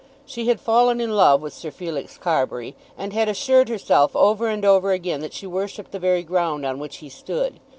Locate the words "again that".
4.93-5.31